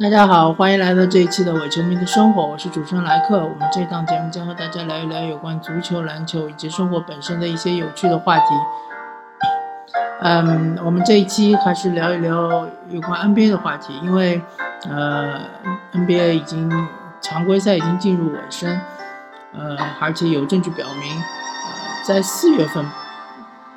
[0.00, 3.38] 大家好，欢迎来到这一期的伪球迷的生活，我是主持人莱克。
[3.38, 8.44] 我们这档节目将和大家聊一聊有关足球、篮球以及生活本身的一些有趣的话题。
[10.20, 14.40] 嗯，我们这一期还是聊一聊有关 NBA 的话题，因为
[14.88, 15.40] 呃
[15.92, 16.70] ，NBA 已经
[17.20, 18.80] 常规赛已经进入尾声，
[19.52, 22.86] 呃，而且有证据表明，呃，在四月份，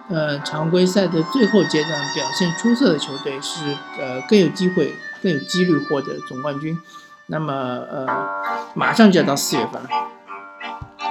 [0.09, 3.65] 呃，常规赛的最后阶段表现出色的球队是
[3.99, 4.93] 呃更有机会。
[5.21, 6.79] 更有几率获得总冠军。
[7.27, 8.07] 那么，呃，
[8.73, 9.89] 马上就要到四月份了。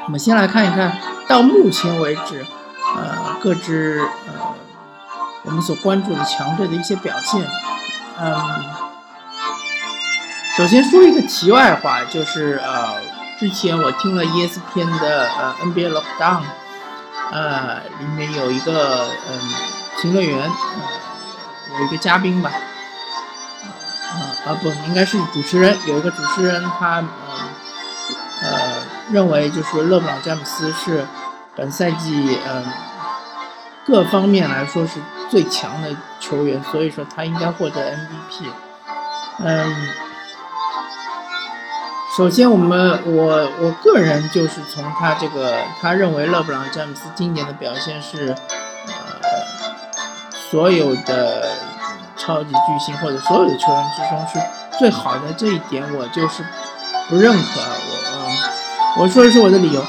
[0.04, 2.44] 我们先来看一看到目前为止，
[2.94, 4.54] 呃，各支呃
[5.44, 7.42] 我们所关注的强队的一些表现。
[8.18, 8.36] 嗯，
[10.58, 13.00] 首先说一个题外话，就是呃，
[13.38, 16.42] 之前我听了 ESPN 的呃 NBA Lockdown，
[17.30, 19.40] 呃，里面有一个嗯
[20.02, 22.50] 评论员，呃，有一个嘉宾吧。
[24.46, 25.76] 啊不，应该是主持人。
[25.86, 27.04] 有一个主持人，他呃
[28.42, 28.48] 呃
[29.12, 31.06] 认为就是勒布朗詹姆斯是
[31.54, 32.64] 本赛季嗯
[33.86, 34.98] 各方面来说是
[35.30, 38.46] 最强的球员，所以说他应该获得 MVP。
[39.40, 39.74] 嗯，
[42.16, 48.34] 首先我们我我个人就是从他这个他认为勒布朗詹姆斯今年的表现是
[48.86, 48.94] 呃
[50.50, 51.50] 所有的。
[52.20, 54.38] 超级巨星或者所有的球员之中是
[54.78, 56.44] 最好的这一点，我就是
[57.08, 57.60] 不认可。
[58.96, 59.82] 我我说一说我的理由。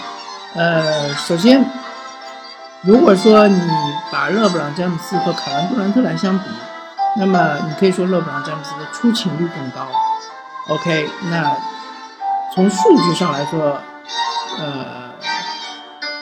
[0.53, 1.63] 呃，首先，
[2.81, 3.61] 如果说你
[4.11, 6.45] 把勒布朗詹姆斯和凯文杜兰特来相比，
[7.17, 9.87] 那么你可以说勒布朗詹姆斯的出勤率更高。
[10.67, 11.55] OK，那
[12.53, 13.79] 从数据上来说，
[14.59, 15.11] 呃，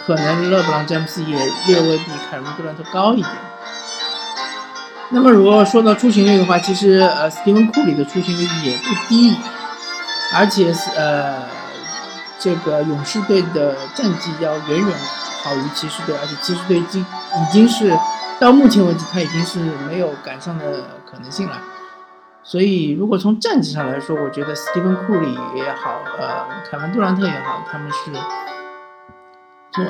[0.06, 1.38] 可能勒布朗詹姆斯也
[1.68, 3.32] 略微比凯文杜兰特高一点。
[5.12, 9.36] 那么，如果说到出勤率的话，其实呃，斯蒂芬库里的出勤率也不低，
[10.36, 11.42] 而且是呃，
[12.38, 14.98] 这个勇士队的战绩要远远
[15.44, 17.92] 好于骑士队，而且骑士队已经已经是
[18.40, 20.64] 到目前为止，他已经是没有赶上的
[21.10, 21.60] 可能性了。
[22.44, 28.12] 所以，如果从战绩上来说，我觉得斯蒂芬库里也好，呃，凯文杜兰特也好，他们是
[29.72, 29.84] 做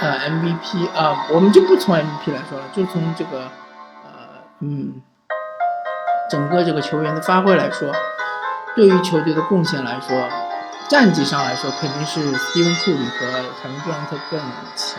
[0.00, 3.50] 呃 MVP 啊，我们就不从 MVP 来说了，就从这个。
[4.60, 5.02] 嗯，
[6.30, 7.92] 整个这个球员的发挥来说，
[8.74, 10.16] 对于球队的贡献来说，
[10.88, 13.26] 战绩上来说，肯定是斯蒂芬库里和
[13.62, 14.40] 凯文杜兰特更
[14.74, 14.98] 强。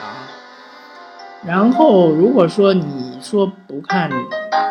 [1.44, 4.12] 然后，如果说你说不看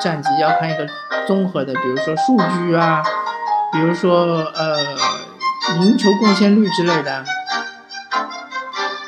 [0.01, 0.87] 战绩，要看一个
[1.27, 3.03] 综合的，比如说数据啊，
[3.73, 4.79] 比如说呃
[5.81, 7.25] 赢球贡献率之类的。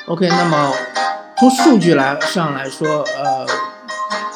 [0.07, 0.73] OK，那么
[1.37, 3.45] 从数据来上来说，呃。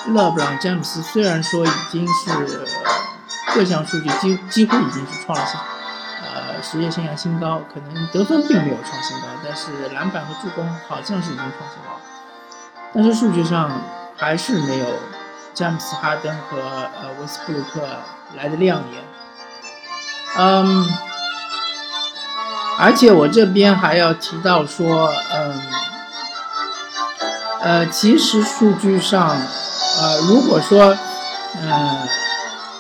[0.08, 2.68] 勒布朗詹姆斯虽然说已经是
[3.54, 5.60] 各项数据几几乎已经是创了新
[6.22, 12.02] 呃职业生涯新高，可能得分并没有创新高，但是篮板和助攻好像是已经创新高，
[12.94, 13.72] 但是数据上
[14.18, 14.86] 还是没有
[15.54, 17.88] 詹姆斯、哈登和呃威斯布鲁克
[18.36, 19.04] 来的亮眼。
[20.36, 20.86] 嗯，
[22.78, 25.62] 而且我这边还要提到说，嗯，
[27.62, 29.38] 呃，其实数据上。
[30.04, 30.94] 呃，如果说，
[31.62, 31.98] 呃，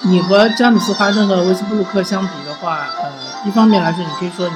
[0.01, 3.09] 你和詹姆斯、哈登和威斯布鲁克相比的话，呃，
[3.45, 4.53] 一方面来说，你可以说你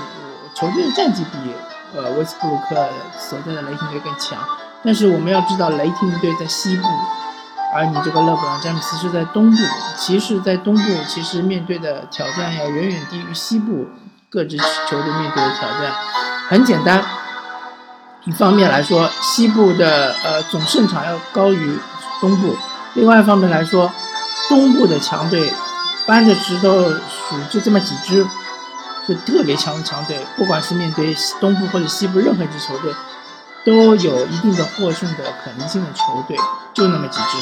[0.53, 1.53] 球队的战绩比
[1.95, 2.75] 呃威斯布鲁克
[3.17, 4.37] 所在的雷霆队更强，
[4.83, 6.85] 但是我们要知道，雷霆队在西部，
[7.73, 9.63] 而你这个勒布朗詹姆斯是在东部，
[9.97, 13.87] 骑士在东部，其实面对的挑战要远远低于西部
[14.29, 15.93] 各支球队面对的挑战。
[16.49, 17.01] 很简单，
[18.25, 21.79] 一方面来说，西部的呃总胜场要高于。
[22.19, 22.57] 东部，
[22.95, 23.91] 另外一方面来说，
[24.49, 25.53] 东部的强队
[26.05, 28.25] 搬着石头数就这么几支，
[29.07, 32.91] 就特别强的强队，不管是面对东部或者西部任何一支球队，
[33.65, 36.37] 都有一定的获胜的可能性的球队，
[36.73, 37.37] 就那么几支。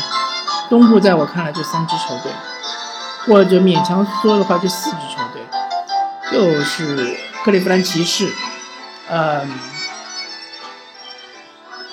[0.69, 2.31] 东部在我看来就三支球队，
[3.25, 5.41] 或者勉强说的话就四支球队，
[6.31, 8.33] 就是克利夫兰骑士，
[9.09, 9.49] 嗯，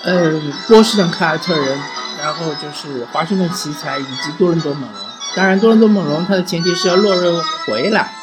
[0.03, 1.79] 呃，波士顿凯尔特人。
[2.23, 5.01] 然后就是华盛顿奇才以及多伦多猛龙。
[5.35, 7.29] 当然，多伦多猛龙它的前提是要洛瑞
[7.67, 8.13] 回来，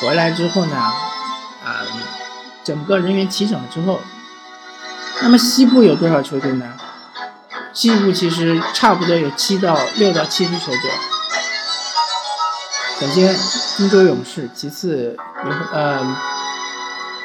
[0.00, 1.82] 回来之后呢，啊，
[2.62, 4.00] 整个人员齐整了之后，
[5.22, 6.72] 那么西部有多少球队呢？
[7.72, 10.90] 西部其实差不多有七到六到七支球队。
[13.00, 13.34] 首先，
[13.76, 16.16] 金州勇士，其次有呃，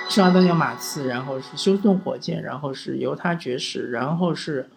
[0.10, 4.68] 圣安东尼奥马刺，然后是休斯顿火箭，然后是犹他爵士，然后是。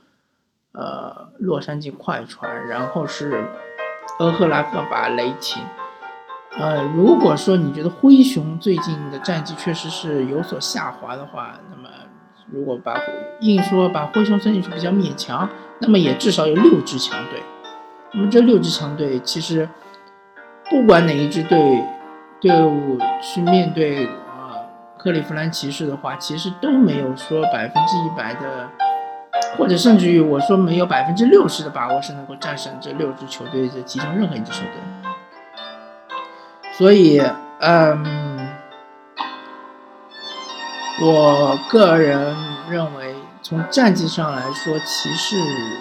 [0.76, 3.42] 呃，洛杉矶快船，然后是
[4.18, 5.62] 俄克拉荷马雷霆，
[6.58, 11.88] 呃，如果说你觉得灰熊最近的战绩确实是有所下滑的话，那么
[12.52, 13.00] 如果把
[13.40, 15.48] 硬说把灰熊算进去比较勉强，
[15.80, 17.42] 那么也至少有六支强队。
[18.12, 19.68] 那么这六支强队其实
[20.70, 21.82] 不管哪一支队
[22.40, 24.60] 队伍去面对呃
[24.98, 28.68] 克利夫兰骑士的话，其实都没有说百分之一百的，
[29.56, 34.72] 或者甚至于我说没有百分之六十的把握是能够战胜这六支球队的其中任何一支球队。
[36.72, 37.22] 所以，
[37.60, 38.48] 嗯，
[41.00, 42.36] 我个人
[42.68, 45.36] 认为，从战绩上来说，骑士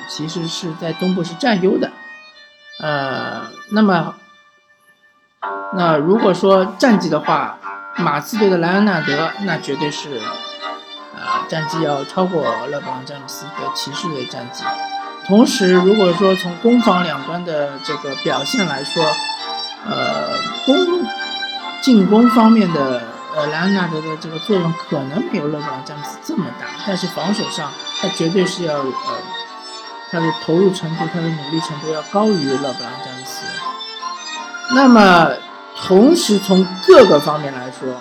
[0.07, 1.91] 其实是在东部是占优的。
[2.79, 3.41] 呃，
[3.71, 4.15] 那么，
[5.73, 7.57] 那如果说战绩的话，
[7.97, 10.21] 马刺队的莱昂纳德那绝对是，
[11.47, 14.63] 战绩要超过勒布朗詹姆斯的骑士队战绩。
[15.27, 19.03] 同时，如果说从攻防两端的这个表现来说，
[19.85, 20.27] 呃，
[20.65, 20.75] 攻
[21.81, 23.01] 进攻方面的，
[23.35, 28.93] 呃，莱昂纳德的这个作用可能没有勒布朗詹姆斯这么大，但是防守上他绝对是要，呃，
[30.11, 33.45] 他的投入程度、他的努力程度要高于勒布朗詹姆斯。
[34.75, 35.31] 那么，
[35.75, 37.95] 同时从各个方面来说，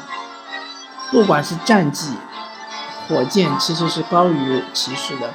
[1.11, 2.15] 不管是战绩，
[3.09, 5.31] 火箭其实是高于骑士的，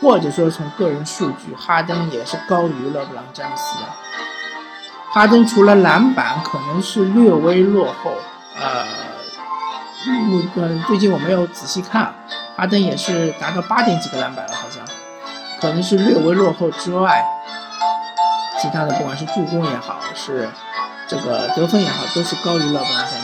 [0.00, 3.86] 或者说从个人数据，哈登也是高于勒布朗詹姆斯的。
[5.12, 8.12] 哈登除了篮板可能是略微落后，
[8.58, 8.84] 呃，
[10.26, 12.12] 目呃最近我没有仔细看，
[12.56, 14.84] 哈登也是达到八点几个篮板了，好像，
[15.60, 17.24] 可能是略微落后之外，
[18.60, 20.48] 其他的不管是助攻也好，是
[21.06, 23.23] 这个得分也好，都是高于勒布朗詹姆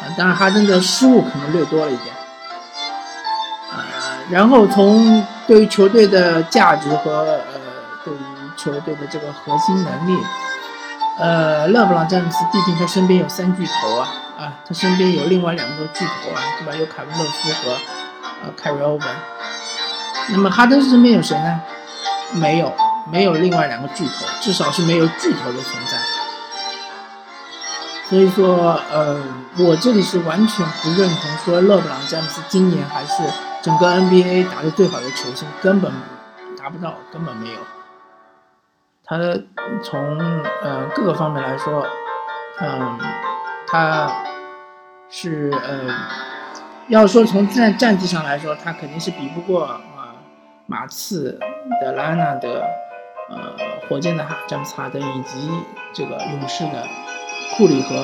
[0.00, 2.14] 啊，当然哈登的失误可能略多了一点，
[3.70, 3.84] 啊，
[4.30, 7.60] 然后从对于球队的价值和呃
[8.04, 8.18] 对于。
[8.56, 10.18] 球队的这个核心能力，
[11.18, 14.08] 呃，勒布朗詹姆斯毕竟他身边有三巨头啊，
[14.38, 16.74] 啊，他身边有另外两个巨头啊，对吧？
[16.74, 17.76] 有凯文勒夫和
[18.42, 19.02] 呃凯瑞欧文。
[20.30, 21.60] 那么哈登身边有谁呢？
[22.32, 22.74] 没有，
[23.12, 25.98] 没有另外两个巨头，至少是没有巨头的存在。
[28.08, 29.20] 所以说，呃，
[29.58, 33.22] 我这里是完全不认同说勒布朗詹姆斯今年还是
[33.62, 35.90] 整个 NBA 打的最好的球星，根本
[36.56, 37.58] 达不到，根本没有。
[39.04, 39.18] 他
[39.82, 40.18] 从
[40.62, 41.84] 呃各个方面来说，
[42.60, 42.98] 嗯，
[43.66, 44.08] 他
[45.08, 45.92] 是呃，
[46.86, 49.80] 要说从战战绩上来说，他肯定是比不过啊
[50.66, 51.40] 马刺
[51.80, 52.62] 的莱昂纳德，
[53.30, 53.36] 呃
[53.88, 55.50] 火箭的哈詹姆斯哈登以及
[55.92, 56.86] 这个勇士的
[57.54, 57.94] 库里和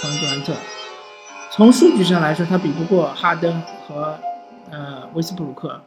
[0.00, 0.52] 康杜兰特。
[1.50, 4.18] 从数据上来说，他比不过哈登和
[4.70, 5.80] 呃威斯布鲁克。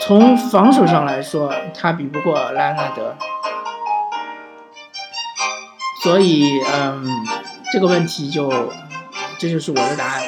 [0.00, 3.14] 从防守上来说，他比不过莱昂纳德。
[6.02, 7.06] 所以，嗯，
[7.72, 8.52] 这个问题就，
[9.38, 10.22] 这就是我的答案。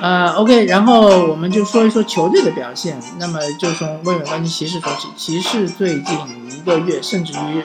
[0.00, 3.00] 呃，OK，然后我们就说一说球队的表现。
[3.18, 5.08] 那么，就从卫冕冠军骑士说起。
[5.16, 6.18] 骑士最近
[6.50, 7.64] 一个月，甚至于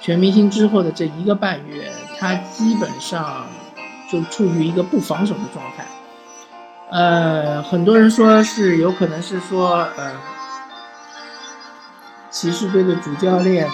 [0.00, 3.46] 全明星之后的这一个半月，他基本上
[4.10, 5.84] 就处于一个不防守的状态。
[6.90, 10.12] 呃，很多人说是有可能是说，呃，
[12.30, 13.68] 骑士队的主教练。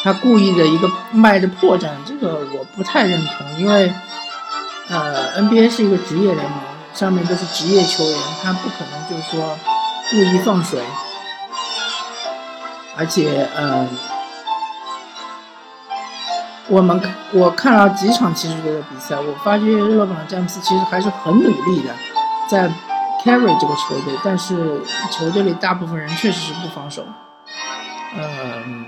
[0.00, 3.92] 他故意的一个卖的破绽，这个我不太认同，因为，
[4.88, 6.60] 呃，NBA 是一个职业联盟，
[6.94, 9.58] 上面都是职业球员，他不可能就是说
[10.08, 10.80] 故意放水，
[12.98, 13.88] 而且，嗯，
[16.66, 17.00] 我们
[17.32, 21.94] 我看了几场骑士队的比赛，我发觉勒布朗詹姆斯其实还是很努力的，
[22.50, 22.68] 在
[23.24, 27.06] carry 这个球队，但是球队里大部分人确实是不防守，
[28.16, 28.84] 嗯。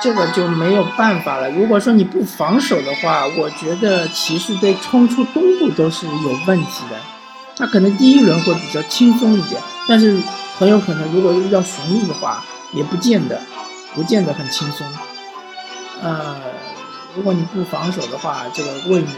[0.00, 1.50] 这个就没有办法了。
[1.50, 6.96] 如果说你不防守的话，我觉得骑士队冲出东部都是有问题的。
[7.56, 10.16] 他可能第一轮会比较轻松一点，但是
[10.58, 13.40] 很有可能如果遇到雄鹿的话，也不见得，
[13.94, 14.86] 不见得很轻松。
[16.02, 16.36] 呃，
[17.14, 19.08] 如果你不防守的话，这个卫冕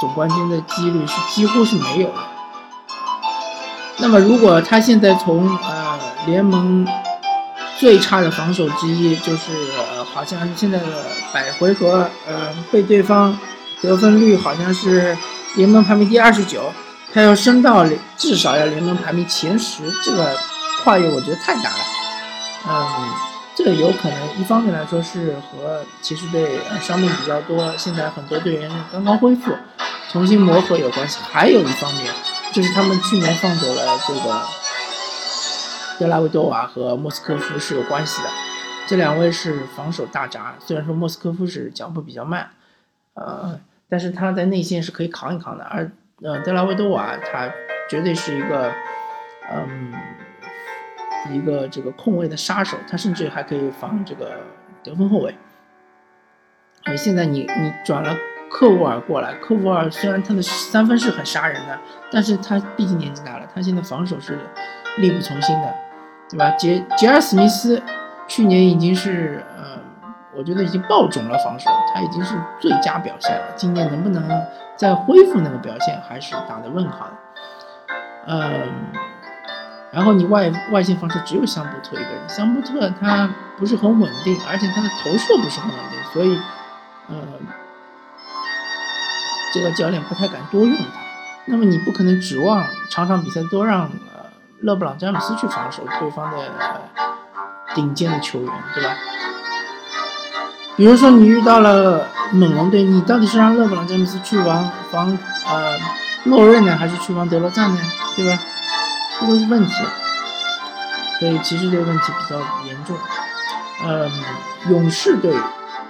[0.00, 2.18] 总冠军的几率是几乎是没有的。
[3.98, 6.86] 那么如果他现在从呃联盟。
[7.78, 10.86] 最差的防守之一就是，呃，好像现在的
[11.32, 13.38] 百回合，呃，被对方
[13.80, 15.16] 得分率好像是
[15.54, 16.72] 联盟排名第二十九，
[17.12, 17.86] 他要升到
[18.16, 20.36] 至少要联盟排名前十，这个
[20.82, 21.84] 跨越我觉得太大了。
[22.68, 22.84] 嗯，
[23.54, 29.52] 这个有可能一方面来说是和骑士队伤病比较多，现在很多队员刚刚恢复，
[30.10, 32.12] 重新磨合有关系，还有一方面
[32.52, 34.42] 就是他们去年放走了这个。
[35.98, 38.28] 德拉维多瓦和莫斯科夫是有关系的，
[38.86, 42.50] 这两位是防守大闸，虽然说莫斯科夫是脚步比较慢，
[43.14, 45.64] 呃，但是他在内线是可以扛一扛的。
[45.64, 45.90] 而
[46.22, 47.48] 呃，德拉维多瓦他
[47.88, 48.72] 绝对是一个，
[49.52, 49.92] 嗯，
[51.30, 54.40] 一个这个控卫的杀手，他甚至还可以防这个
[54.82, 55.36] 得分后卫。
[56.84, 58.16] 而现在你你转了
[58.50, 61.78] 克沃尔过来，克沃尔虽然他的三分是很杀人的，
[62.10, 64.38] 但是他毕竟年纪大了，他现在防守是
[64.98, 65.74] 力不从心的，
[66.30, 66.50] 对吧？
[66.52, 67.82] 杰杰尔史密斯。
[68.30, 69.80] 去年已经是，呃，
[70.36, 73.44] 我觉得已经爆种了防守，他已经是最佳表现了。
[73.56, 74.22] 今年能不能
[74.76, 77.08] 再恢复那个表现，还是打的问号。
[78.26, 78.62] 嗯，
[79.90, 86.38] 然后你外外线防守只有香布特一个人，香布特他不是很稳定，而且他的投射不是很稳定，所以，
[87.08, 87.16] 呃，
[89.54, 91.00] 这个教练不太敢多用他。
[91.46, 94.26] 那么你不可能指望场场比赛都让呃
[94.60, 96.38] 勒布朗詹姆斯去防守对方的。
[97.74, 98.90] 顶尖的球员，对吧？
[100.78, 105.76] 比如说你遇到了猛龙队，你到底是让勒布朗詹姆斯去防防呃
[106.22, 107.80] 洛瑞呢，还是去防德罗赞呢？
[108.14, 108.40] 对吧？
[109.18, 109.72] 这都是问题。
[111.18, 112.96] 所以其实这个问题比较严重。
[113.84, 114.08] 嗯，
[114.70, 115.34] 勇士队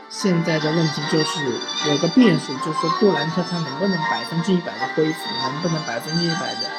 [0.09, 1.45] 现在的问题就是
[1.90, 6.71] 有个变数，就是杜兰特他能不能百分之一百的恢复，能不能百分之一百的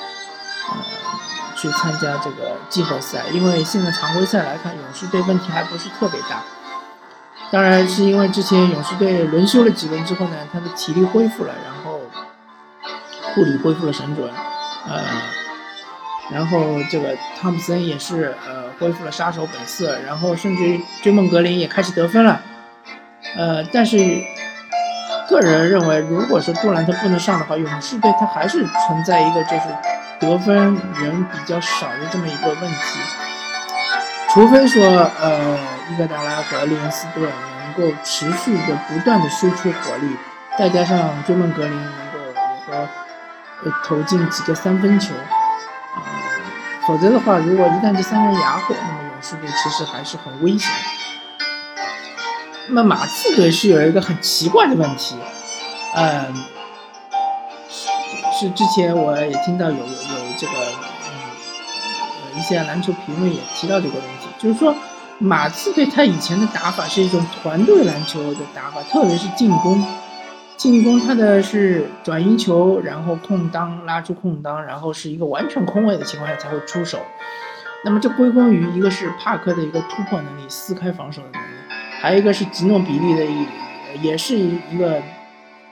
[0.70, 0.76] 呃。
[1.56, 6.42] 去参加这个季后赛，因为现在常规赛来看，勇士队问题还不是特别大。
[7.52, 12.00] 当然是因为之前勇士队轮休了几轮之后呢，他的体力恢复了，然后
[13.34, 14.30] 护理恢复了神准，
[14.88, 15.02] 呃，
[16.32, 16.60] 然后
[16.92, 22.42] 这个汤普森也是呃恢复了杀手本色，然后甚至追梦格林也开始得分了，
[23.36, 23.98] 呃，但是
[25.28, 29.64] 个人认为，如果说杜兰特不能上的话，勇士队他还是存在一个就是。
[30.22, 30.54] 得分
[30.96, 33.00] 人比较少的这么一个问题，
[34.34, 34.84] 除非说
[35.20, 35.58] 呃
[35.90, 37.28] 伊戈达拉和利恩斯顿
[37.64, 40.16] 能够持续的不断的输出火力，
[40.58, 42.20] 再加上追梦格林能够
[42.66, 42.88] 说
[43.64, 45.14] 呃投进几个三分球，
[45.96, 46.02] 呃，
[46.88, 50.72] 否则的话，如果一旦这三人哑火，那么勇士队其实还是很危险。
[52.68, 55.18] 那么马刺队是有一个很奇怪的问题，
[55.96, 56.46] 嗯。
[58.32, 60.54] 是之前我也听到有有有这个
[62.50, 64.74] 现在篮球评论也提到这个问题，就是说
[65.20, 69.86] 马刺队他以前的打法是一种团队篮球的打法，特别是进攻，
[70.58, 76.98] 进攻他的是转移球，然后空当拉出空当，然后是一个完全空位的情况下才会出手。
[77.86, 81.46] 那么这归功于一个是帕克的一个突破能力、撕开防守的能力，
[82.02, 83.46] 还有一个是吉诺比利的一
[84.02, 85.00] 也是一一个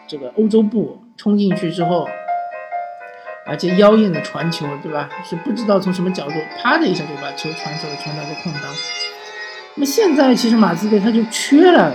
[0.07, 2.07] 这个欧洲步冲进去之后。
[3.47, 5.09] 而且妖艳的传球，对吧？
[5.23, 8.63] 是不知道从什么角度，啪的一下就把球传出了传到个空当。
[9.75, 11.93] 那么现在其实马刺队他就缺了，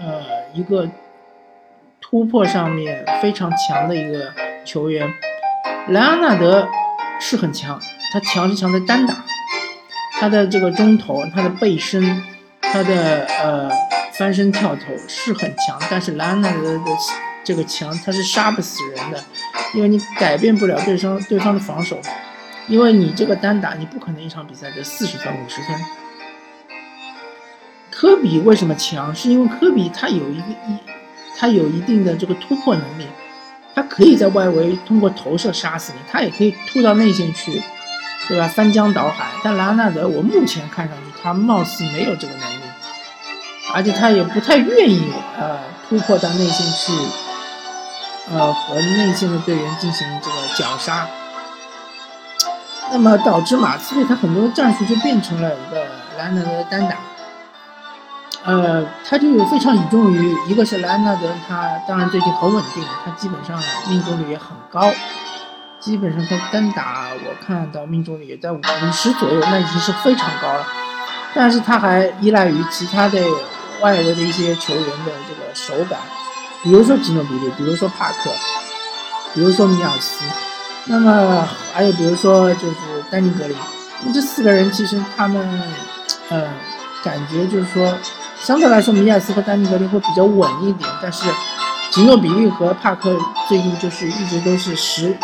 [0.00, 0.22] 呃，
[0.52, 0.88] 一个
[2.00, 4.32] 突破上面非常强的一个
[4.64, 5.08] 球员。
[5.88, 6.66] 莱昂纳德
[7.20, 7.80] 是很强，
[8.12, 9.14] 他强是强在单打，
[10.20, 12.22] 他的这个中投，他的背身，
[12.60, 13.70] 他的呃
[14.12, 16.78] 翻身跳投是很强，但是莱昂纳德的
[17.44, 19.22] 这个强他是杀不死人的。
[19.74, 21.98] 因为你改变不了对方对方的防守，
[22.68, 25.80] 因为你这个单打你不可能一场比赛得四十分五十分。
[27.90, 29.14] 科比为什么强？
[29.14, 30.76] 是因为科比他有一个一，
[31.38, 33.06] 他有一定的这个突破能力，
[33.74, 37.62] 他可以在外围通过投射杀死你，他也可以突到内线去，
[38.28, 38.46] 对吧？
[38.48, 39.26] 翻江倒海。
[39.42, 42.62] 但莱昂纳德，我目前看上去他貌似没有这个能力，
[43.72, 46.92] 而且他也不太愿意呃突破到内线去。
[48.30, 51.06] 呃，和内线的队员进行这个绞杀，
[52.92, 55.84] 那么导致马刺队他很多战术就变成了一个
[56.16, 56.96] 莱昂纳德单打，
[58.44, 64.92] 呃，他就非常倚重于一个是莱昂纳德，他当然最近很稳定，他基本上命中率也很高，
[65.80, 68.60] 基本上他单打我看到命中率也在五
[68.92, 70.64] 十左右，那已经是非常高了，
[71.34, 73.18] 但是他还依赖于其他的
[73.80, 75.98] 外围的一些球员的这个手感。
[76.62, 78.30] 比如说吉诺比利，比如说帕克，
[79.34, 80.24] 比如说米尔斯，
[80.84, 82.76] 那么还有比如说就是
[83.10, 83.56] 丹尼格林，
[84.14, 85.62] 这四个人其实他们，
[86.28, 86.44] 呃，
[87.02, 87.92] 感觉就是说，
[88.40, 91.24] 相对来说米尔斯和丹尼格林会比较稳一点，但是
[91.90, 95.16] 吉诺比利和帕克最近就是一直都是十，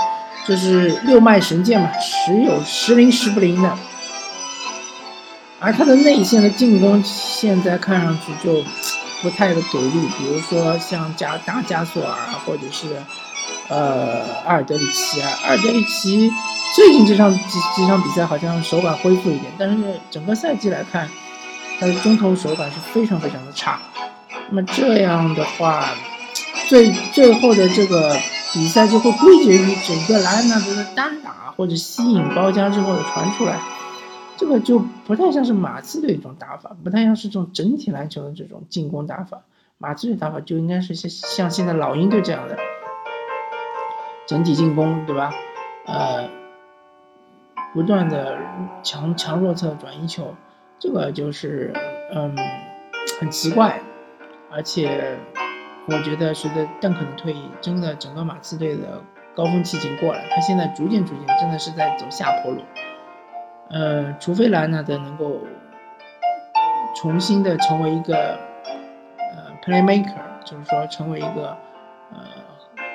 [0.44, 3.78] 就是六脉神剑嘛，时有时灵时不灵的，
[5.60, 8.64] 而他的内线的进攻现在看上去就。
[9.22, 13.02] 不太的给力，比如说像加大加索尔啊，或者是
[13.68, 16.32] 呃阿尔德里奇啊，阿尔德里奇
[16.74, 21.08] 最近这场几几场比赛好像手感恢复一点，但是整个赛季来看，
[21.80, 23.80] 他的中投手感是非常非常的差。
[24.50, 25.88] 那么这样的话，
[26.68, 28.16] 最最后的这个
[28.52, 33.58] 比赛就会归结于整个莱昂纳德的单打或者吸引包夹之后的传出来，
[34.38, 39.42] 这个就不太像是马刺队一种打法，不太像是这种整体篮球的这种进攻打法。
[39.78, 42.56] 马刺队打法就应该是像像现在老鹰队这样的
[44.28, 45.34] 整体进攻，对吧？
[45.86, 46.28] 呃，
[47.74, 48.38] 不断的
[48.84, 50.34] 强强弱侧转移球，
[50.78, 51.72] 这个就是
[52.14, 52.36] 嗯
[53.20, 53.80] 很奇怪。
[54.50, 55.18] 而且，
[55.86, 59.02] 我觉得随着邓肯的退役，真的整个马刺队的
[59.34, 60.20] 高峰期已经过了。
[60.30, 62.62] 他现在逐渐逐渐，真的是在走下坡路。
[63.70, 65.40] 呃，除非莱纳德能够
[66.96, 68.38] 重新的成为一个
[69.16, 71.56] 呃 playmaker，就是说成为一个
[72.10, 72.20] 呃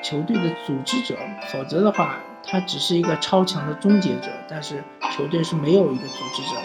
[0.01, 1.15] 球队的组织者，
[1.47, 4.29] 否则的话，他只是一个超强的终结者。
[4.47, 6.57] 但是球队是没有一个组织者，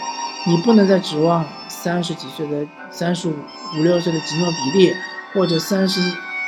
[0.47, 1.45] 你不能再指望。
[1.69, 3.33] 三十几岁的、三十五
[3.77, 4.93] 五六岁的吉诺比利，
[5.33, 6.01] 或者三十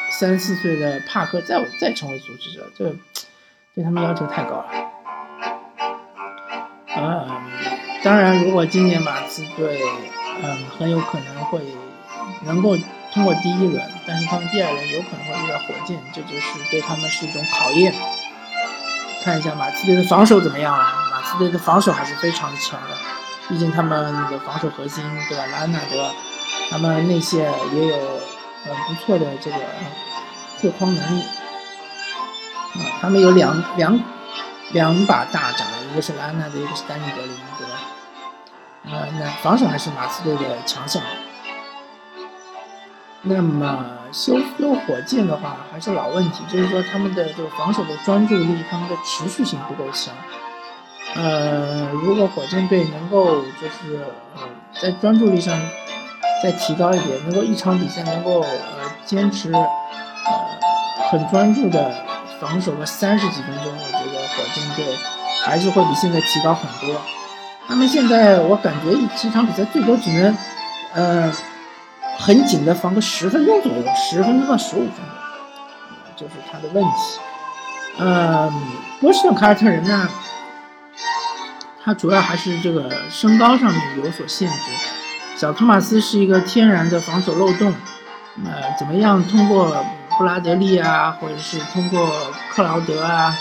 [0.10, 2.94] 三四岁的帕克再再成为组织者，这
[3.74, 4.66] 对他们要求太高了。
[6.98, 7.51] 嗯，
[8.04, 9.80] 当然，如果今年马刺队，
[10.42, 11.62] 嗯，很有可能会
[12.42, 12.76] 能够
[13.14, 17.94] 通过第一轮，但是他们第二轮有可能会遇到火箭，这就是对他们是一种考验。
[19.24, 20.94] 看一下马刺队的防守怎么样啊？
[21.12, 22.98] 马刺队的防守还是非常的强的。
[23.48, 26.10] 毕竟他们的防守核心对吧，莱纳德，
[26.72, 27.98] 他们内线也有
[28.66, 29.58] 呃不错的这个
[30.60, 34.00] 护框能力啊，他们有两两
[34.72, 37.74] 两把大闸，一个是莱纳德，一个是丹尼格林，对吧？
[38.86, 41.02] 呃，那防守还是马刺队的强项。
[43.24, 50.14] 那么休斯顿火箭的话，还是老问题，就是说他们的这个防守的专注力，他们的持续性不够强。
[51.14, 54.04] 呃，如果火箭队能够就是
[54.36, 54.42] 呃
[54.82, 55.60] 在专注力上
[56.42, 58.50] 再提高一点，能够一场比赛能够呃
[59.06, 59.68] 坚持呃
[61.12, 61.94] 很专注的
[62.40, 64.98] 防守个三十几分钟，我觉得火箭队
[65.46, 67.02] 还是会比现在提高很多。
[67.68, 70.38] 他们现在我感觉一几场比赛最多只能
[70.94, 71.32] 呃
[72.18, 77.20] 很紧的防个十分钟左右，十分钟到十五分钟，就是他的问题。
[77.98, 78.52] 呃，
[79.00, 80.10] 波士顿凯尔特人呢？
[81.84, 84.56] 他主要还是这个身高上面有所限制。
[85.36, 87.74] 小托马斯是一个天然的防守漏洞，
[88.46, 89.84] 呃，怎么样通过
[90.18, 92.08] 布拉德利啊，或者是通过
[92.52, 93.36] 克劳德啊，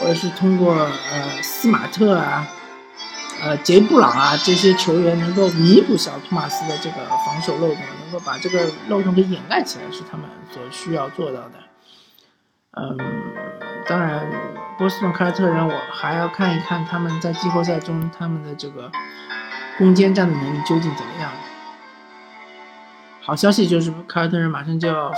[0.00, 2.48] 或者是通过呃斯马特啊，
[3.42, 11.52] 呃杰布朗啊这些球员能够弥补小托马斯的这个防守漏洞，能够把这个漏洞给掩盖起来，是他们所需要做到的。
[12.72, 12.96] 嗯，
[13.86, 14.26] 当然。
[14.78, 18.90] 波士顿凯尔特人，我还要看一看他们在季后赛中他们的这个
[19.76, 21.30] 攻坚战的能力究竟怎么样。
[23.20, 25.12] 好消息就是凯尔特人马上就要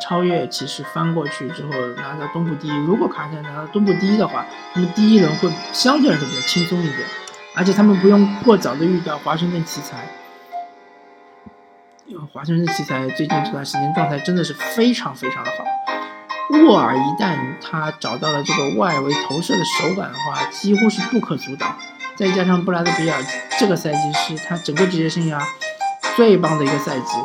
[0.00, 2.76] 超越骑士，翻过去之后拿到东部第一。
[2.84, 4.44] 如果卡特拿到东部第一的话，
[4.74, 7.00] 那么第一轮会相对来说比较轻松一点，
[7.54, 9.96] 而且他们不用过早的遇到华盛顿奇才。
[12.06, 15.64] 因为华盛顿奇才最近这段时间状态真的是非常非常的好。
[16.64, 21.76] 沃尔一旦他找到了这个外围投射的手感的话，几乎是不可阻挡。
[22.14, 23.20] 再加上布拉德比尔
[23.58, 25.38] 这个赛季是他整个职业生涯
[26.14, 27.18] 最棒的一个赛季，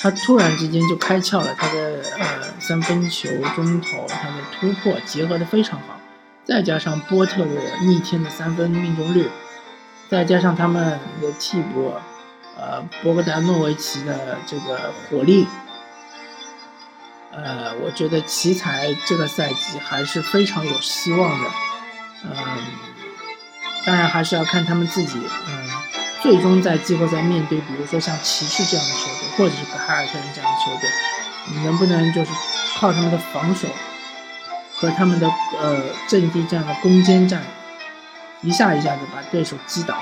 [0.00, 6.00] 他突然之间就开窍了，他的呃三分球、中投、他的突破结合的非常好。
[6.44, 9.28] 再加上波特的逆天的三分命中率，
[10.08, 11.92] 再加上他们的替补
[12.56, 15.46] 呃博格达诺维奇的这个火力。
[17.30, 21.50] 呃，我觉得奇才这个赛季还是非常有希望的，
[22.24, 22.32] 嗯，
[23.84, 25.70] 当然还是要看他们自己，嗯，
[26.22, 30.88] 最终在季后赛面对，比如说像骑士这样的球队，或者是凯尔特人这样的球队，
[31.52, 32.30] 你能不能就是
[32.78, 33.68] 靠他们的防守
[34.74, 35.28] 和他们的
[35.60, 35.76] 呃
[36.08, 37.42] 阵地战的攻坚战，
[38.42, 39.96] 一下一下的把对手击倒。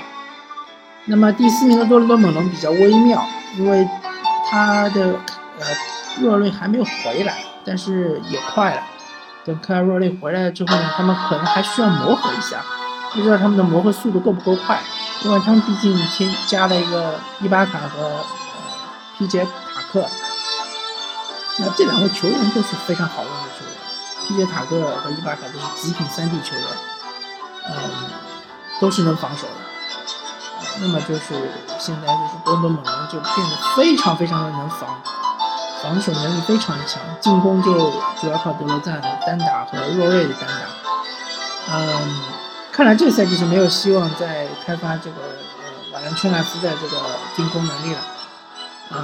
[1.05, 3.25] 那么第四名的多伦多猛龙比较微妙，
[3.57, 3.87] 因为
[4.49, 5.19] 他的
[5.59, 5.65] 呃。
[6.19, 8.81] 若瑞还没有回来，但是也快了。
[9.45, 12.57] 等看若瑞回来了之后呢，他们可能还需要磨合一下，
[13.13, 14.79] 不知道他们的磨合速度够不够快。
[15.23, 18.25] 因为他们毕竟添加了一个伊巴卡和呃
[19.17, 20.07] 皮杰塔克，
[21.57, 23.73] 那这两个球员都是非常好用的球员。
[24.27, 26.65] 皮杰塔克和伊巴卡都是极品三 D 球员，
[27.69, 27.73] 嗯，
[28.79, 29.53] 都是能防守的。
[30.79, 35.01] 那么就是现在就是多伦猛龙就变得非常非常的能防。
[35.81, 37.71] 防守能力非常的强，进攻就
[38.19, 41.75] 主要靠德罗赞单打和洛瑞的单打。
[41.75, 42.21] 嗯，
[42.77, 47.01] 看来这个赛季是没有希望再开发这个呃瓦伦丘纳斯的这个
[47.35, 47.99] 进攻能力了。
[48.91, 48.99] 呃，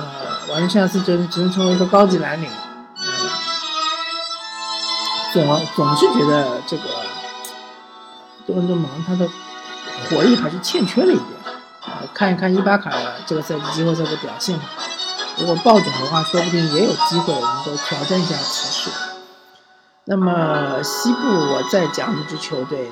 [0.49, 2.47] 瓦伦丘纳斯只能只能成为一个高级蓝领。
[5.33, 6.83] 总总是觉得这个
[8.45, 9.27] 多伦多芒他的
[10.07, 11.27] 火力还是欠缺了一点。
[11.81, 14.65] 啊，看一看伊巴卡的这个赛季季后赛的表现吧。
[15.39, 18.91] 如果爆种的话，说不定也有机会能够挑战一下骑士。
[20.05, 22.91] 那么西部我再讲一支球队，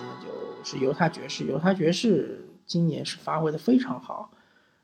[0.63, 1.45] 是犹他爵士。
[1.45, 4.32] 犹他爵士今年是发挥的非常好，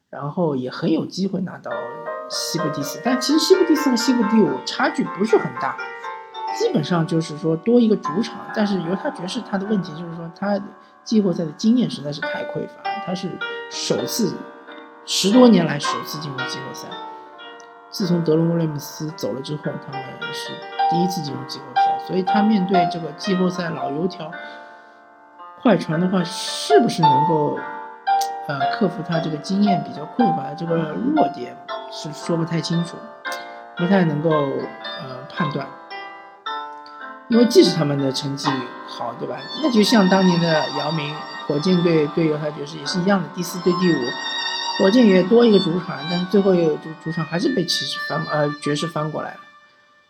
[0.10, 1.72] 然后也很有机会拿到
[2.30, 3.00] 西部第四。
[3.04, 5.78] 但其实西部第四和西部第五差距不是很大，
[6.58, 8.38] 基本上就是说多一个主场。
[8.54, 10.60] 但是犹他爵士他的问题就是说他
[11.04, 13.30] 季后赛的经验实在是太匮乏，他是
[13.70, 14.34] 首次
[15.06, 16.88] 十多年来首次进入季后赛。
[17.90, 20.02] 自从德隆·威廉姆斯走了之后，他们
[20.34, 20.52] 是
[20.90, 24.30] 第一次进入季后赛，所以他面对这个季后赛老油条
[25.62, 27.58] 快船的话，是不是能够
[28.48, 31.58] 呃克服他这个经验比较匮乏这个弱点，
[31.91, 32.96] 是说不太清楚，
[33.76, 35.67] 不太能够呃判断。
[37.28, 38.50] 因为即使他们的成绩
[38.88, 39.36] 好，对吧？
[39.62, 41.13] 那就像当年的姚明
[41.46, 43.98] 火箭队对犹他爵士也是一样的，第四对第五。
[44.80, 49.39] 火箭也多一个主场，但是最后有主主场还是被骑士翻呃爵士翻过来了，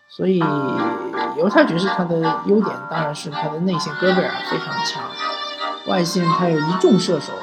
[0.10, 0.38] 所以
[1.38, 5.02] 犹他爵士他的优点当然是他的内线戈贝尔非常强，
[5.88, 7.34] 外线他有一众射手，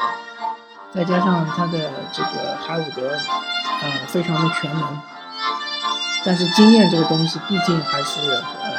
[0.93, 3.09] 再加上他的这个海伍德，
[3.83, 5.01] 呃非常的全能，
[6.25, 8.71] 但是经验这个东西毕竟还是呃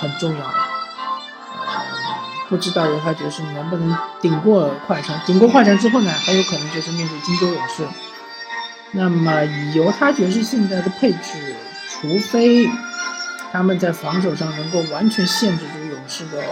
[0.00, 0.52] 很重要的。
[0.52, 1.74] 呃
[2.48, 5.20] 不知道犹他爵士能不能顶过快船？
[5.26, 7.86] 顶过快船之后呢，很有可能就是面对金州勇士。
[8.92, 11.54] 那么以犹他爵士现在的配置，
[11.90, 12.66] 除非
[13.52, 16.42] 他们在防守上能够完全限制住勇士的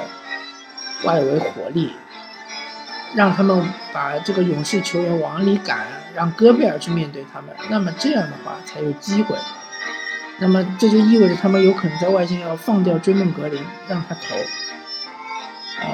[1.05, 1.97] 外围火力，
[3.15, 9.37] 让他们把这个勇士球员往里赶，让戈贝尔去面对他们，那么这样的话才有机会。
[10.39, 14.37] 那么这就意味着他们有可能在外线要放掉追梦格林，让他投。
[15.81, 15.89] 呃，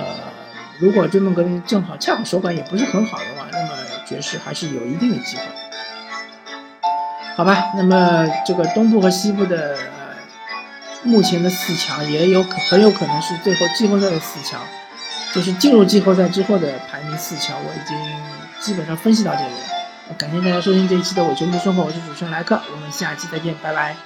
[0.78, 3.68] 如果追梦格林正好恰好手感也不是很好的话，那么
[4.04, 5.42] 爵士还是有一定的机会。
[7.36, 10.14] 好吧，那么这个东部和西部的呃
[11.04, 14.60] 目前的四强也有可很有可能是最后季后赛的四强，
[15.34, 17.96] 就是进入季后赛之后的排名四强，我已经
[18.60, 20.14] 基本上分析到这里了。
[20.18, 23.96] 感谢大家收听这一期的《我球迷生活》，我是主持人莱克，我们下期再见，拜拜。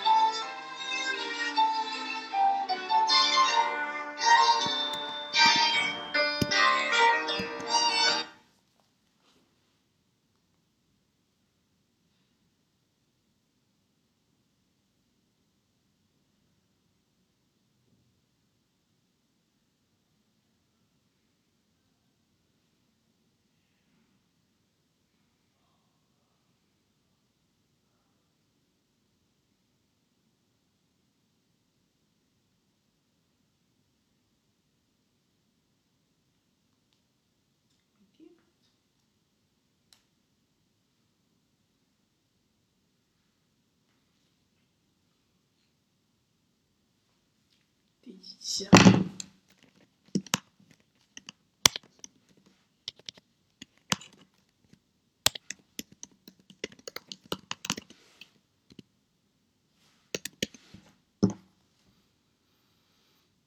[48.26, 48.70] 第几期了？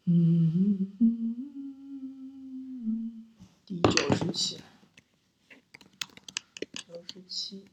[0.06, 0.96] 嗯，
[3.66, 4.62] 第九十期，
[6.88, 7.66] 九十七。